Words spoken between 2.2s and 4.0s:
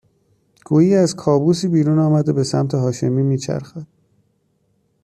به سمت هاشمی میچرخد